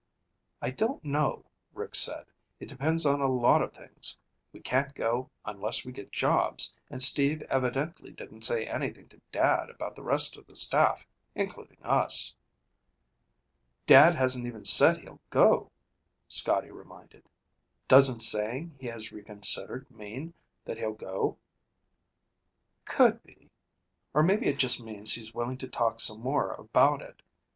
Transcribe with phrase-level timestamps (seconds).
[0.63, 1.45] "I don't know,"
[1.75, 2.25] Rick said.
[2.59, 4.19] "It depends on a lot of things.
[4.51, 9.69] We can't go unless we get jobs, and Steve evidently didn't say anything to Dad
[9.69, 12.35] about the rest of the staff, including us."
[13.85, 15.69] "Dad hasn't even said he'll go,"
[16.27, 17.29] Scotty reminded.
[17.87, 20.33] "Doesn't saying he has reconsidered mean
[20.65, 21.37] that he'll go?"
[22.85, 23.51] "Could be.
[24.15, 27.21] Or maybe it just means he's willing to talk some more about it.